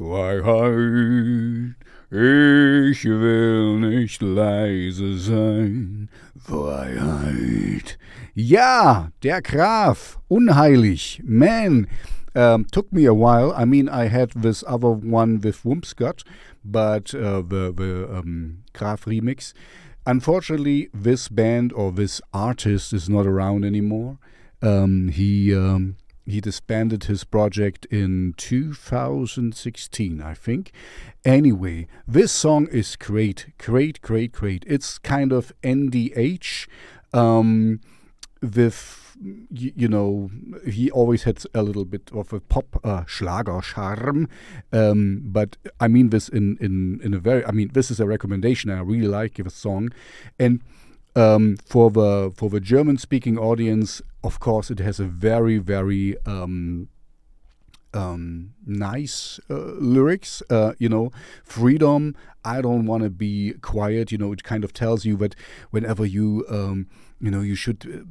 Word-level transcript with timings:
Freiheit, 0.00 1.74
ich 2.10 3.04
will 3.04 3.80
nicht 3.80 4.22
leise 4.22 5.18
sein. 5.18 6.08
Freiheit. 6.38 7.98
Ja, 8.32 9.10
der 9.22 9.42
Graf, 9.42 10.18
unheilig, 10.28 11.20
man. 11.22 11.86
Um, 12.34 12.66
took 12.72 12.90
me 12.90 13.04
a 13.04 13.12
while. 13.12 13.52
I 13.54 13.66
mean, 13.66 13.90
I 13.90 14.08
had 14.08 14.30
this 14.34 14.64
other 14.66 14.88
one 14.88 15.38
with 15.42 15.64
Wumpscut, 15.64 16.22
but 16.64 17.14
uh, 17.14 17.42
the 17.42 17.70
the 17.76 18.08
um, 18.10 18.62
Graf 18.72 19.04
remix. 19.04 19.52
Unfortunately, 20.06 20.88
this 20.94 21.28
band 21.28 21.74
or 21.74 21.92
this 21.92 22.22
artist 22.32 22.94
is 22.94 23.10
not 23.10 23.26
around 23.26 23.66
anymore. 23.66 24.16
Um, 24.62 25.08
he 25.08 25.54
um, 25.54 25.96
he 26.30 26.40
disbanded 26.40 27.04
his 27.04 27.24
project 27.24 27.86
in 27.86 28.34
2016, 28.36 30.22
I 30.22 30.34
think. 30.34 30.72
Anyway, 31.24 31.86
this 32.06 32.32
song 32.32 32.66
is 32.68 32.96
great, 32.96 33.52
great, 33.58 34.00
great, 34.00 34.32
great. 34.32 34.64
It's 34.66 34.98
kind 34.98 35.32
of 35.32 35.52
NDH 35.62 36.66
um, 37.12 37.80
with 38.42 39.00
you, 39.20 39.88
know, 39.88 40.30
he 40.66 40.90
always 40.90 41.24
had 41.24 41.42
a 41.54 41.62
little 41.62 41.84
bit 41.84 42.10
of 42.14 42.32
a 42.32 42.40
pop 42.40 42.80
uh, 42.82 43.04
Schlager 43.04 43.60
charm, 43.60 44.28
um, 44.72 45.20
but 45.24 45.58
I 45.78 45.88
mean 45.88 46.08
this 46.08 46.28
in, 46.28 46.56
in 46.58 47.00
in 47.02 47.12
a 47.12 47.18
very. 47.18 47.44
I 47.44 47.50
mean, 47.50 47.70
this 47.74 47.90
is 47.90 48.00
a 48.00 48.06
recommendation. 48.06 48.70
I 48.70 48.80
really 48.80 49.08
like 49.08 49.34
the 49.34 49.50
song, 49.50 49.90
and 50.38 50.62
um, 51.14 51.58
for 51.66 51.90
the 51.90 52.32
for 52.34 52.48
the 52.48 52.60
German 52.60 52.96
speaking 52.96 53.36
audience, 53.36 54.00
of 54.22 54.40
course, 54.40 54.70
it 54.70 54.78
has 54.80 55.00
a 55.00 55.04
very 55.04 55.58
very 55.58 56.16
um, 56.26 56.88
um, 57.94 58.54
nice 58.66 59.40
uh, 59.48 59.54
lyrics. 59.78 60.42
Uh, 60.50 60.74
you 60.78 60.88
know, 60.88 61.10
freedom. 61.44 62.14
I 62.44 62.62
don't 62.62 62.86
want 62.86 63.02
to 63.02 63.10
be 63.10 63.54
quiet. 63.60 64.12
You 64.12 64.18
know, 64.18 64.32
it 64.32 64.44
kind 64.44 64.64
of 64.64 64.72
tells 64.72 65.04
you 65.04 65.16
that 65.18 65.34
whenever 65.70 66.04
you 66.04 66.44
um, 66.48 66.86
you 67.20 67.30
know 67.30 67.40
you 67.40 67.54
should 67.54 68.06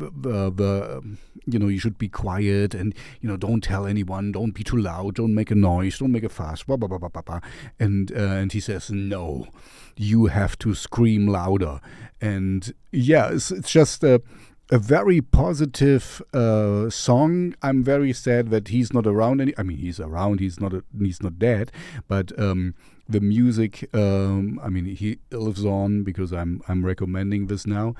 uh, 0.00 0.50
the 0.50 1.02
you 1.46 1.58
know 1.58 1.68
you 1.68 1.78
should 1.78 1.98
be 1.98 2.08
quiet 2.08 2.74
and 2.74 2.94
you 3.20 3.28
know 3.28 3.36
don't 3.36 3.62
tell 3.62 3.86
anyone 3.86 4.32
don't 4.32 4.52
be 4.52 4.62
too 4.62 4.76
loud 4.76 5.16
don't 5.16 5.34
make 5.34 5.50
a 5.50 5.54
noise 5.54 5.98
don't 5.98 6.12
make 6.12 6.22
a 6.22 6.28
fuss 6.28 6.62
blah, 6.62 6.76
blah, 6.76 6.88
blah, 6.88 6.98
blah, 6.98 7.08
blah, 7.08 7.22
blah. 7.22 7.40
and 7.80 8.12
uh, 8.12 8.20
and 8.20 8.52
he 8.52 8.60
says 8.60 8.90
no 8.90 9.46
you 9.96 10.26
have 10.26 10.56
to 10.58 10.74
scream 10.74 11.26
louder 11.26 11.80
and 12.20 12.74
yeah 12.92 13.28
it's, 13.30 13.50
it's 13.50 13.70
just 13.70 14.04
a 14.04 14.22
a 14.70 14.78
very 14.78 15.20
positive 15.20 16.22
uh, 16.32 16.88
song. 16.88 17.54
I'm 17.62 17.82
very 17.82 18.12
sad 18.12 18.50
that 18.50 18.68
he's 18.68 18.92
not 18.92 19.06
around. 19.06 19.40
Any, 19.40 19.54
I 19.58 19.62
mean, 19.62 19.78
he's 19.78 20.00
around. 20.00 20.40
He's 20.40 20.60
not. 20.60 20.72
A, 20.72 20.84
he's 20.98 21.22
not 21.22 21.38
dead. 21.38 21.72
But 22.08 22.38
um, 22.38 22.74
the 23.08 23.20
music. 23.20 23.88
Um, 23.94 24.60
I 24.62 24.68
mean, 24.68 24.86
he 24.86 25.18
lives 25.30 25.64
on 25.64 26.04
because 26.04 26.32
I'm. 26.32 26.62
I'm 26.68 26.84
recommending 26.84 27.46
this 27.46 27.66
now. 27.66 27.94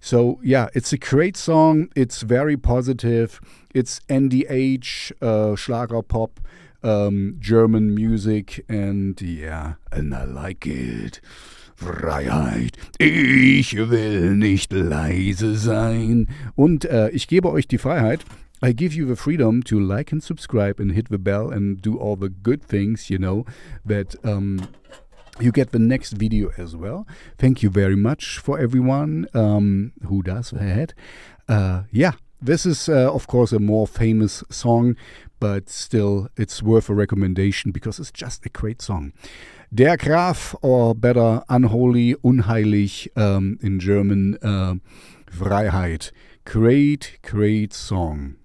So 0.00 0.38
yeah, 0.42 0.68
it's 0.74 0.92
a 0.92 0.98
great 0.98 1.36
song. 1.36 1.88
It's 1.96 2.22
very 2.22 2.56
positive. 2.56 3.40
It's 3.74 4.00
NDH, 4.08 5.12
uh, 5.20 5.56
Schlager 5.56 6.02
pop, 6.02 6.40
um, 6.82 7.36
German 7.38 7.94
music, 7.94 8.64
and 8.68 9.20
yeah, 9.20 9.74
and 9.92 10.14
I 10.14 10.24
like 10.24 10.66
it. 10.66 11.20
Freiheit, 11.76 12.78
ich 12.98 13.76
will 13.76 14.34
nicht 14.34 14.72
leise 14.72 15.56
sein. 15.56 16.28
Und 16.54 16.86
äh, 16.86 17.10
ich 17.10 17.28
gebe 17.28 17.50
euch 17.50 17.68
die 17.68 17.78
Freiheit. 17.78 18.24
I 18.64 18.72
give 18.72 18.96
you 18.96 19.06
the 19.06 19.16
freedom 19.16 19.62
to 19.64 19.78
like 19.78 20.12
and 20.12 20.22
subscribe 20.22 20.80
and 20.80 20.92
hit 20.92 21.08
the 21.10 21.18
bell 21.18 21.52
and 21.52 21.80
do 21.82 21.98
all 21.98 22.16
the 22.16 22.30
good 22.30 22.62
things, 22.62 23.10
you 23.10 23.18
know, 23.18 23.44
that 23.84 24.16
um, 24.24 24.68
you 25.38 25.52
get 25.52 25.72
the 25.72 25.78
next 25.78 26.14
video 26.14 26.50
as 26.56 26.74
well. 26.74 27.06
Thank 27.36 27.62
you 27.62 27.68
very 27.68 27.96
much 27.96 28.38
for 28.38 28.58
everyone 28.58 29.26
um, 29.34 29.92
who 30.06 30.22
does 30.22 30.50
that. 30.52 30.94
Uh, 31.46 31.82
yeah, 31.92 32.12
this 32.40 32.64
is, 32.64 32.88
uh, 32.88 33.12
of 33.12 33.26
course, 33.26 33.52
a 33.52 33.58
more 33.58 33.86
famous 33.86 34.42
song, 34.50 34.96
but 35.40 35.68
still, 35.68 36.28
it's 36.36 36.62
worth 36.62 36.88
a 36.88 36.94
recommendation 36.94 37.70
because 37.70 37.98
it's 37.98 38.10
just 38.10 38.46
a 38.46 38.48
great 38.48 38.80
song. 38.80 39.12
Der 39.74 39.96
Graf, 39.96 40.54
or 40.62 40.94
better, 40.94 41.42
Unholy, 41.48 42.14
Unheilig 42.24 43.08
um, 43.16 43.58
in 43.62 43.80
German, 43.80 44.38
uh, 44.42 44.76
Freiheit. 45.30 46.12
Great, 46.44 47.18
great 47.22 47.72
song. 47.72 48.36